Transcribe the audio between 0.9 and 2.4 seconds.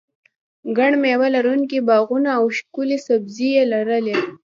مېوه لرونکي باغونه